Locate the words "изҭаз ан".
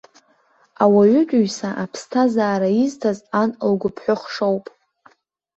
2.83-3.49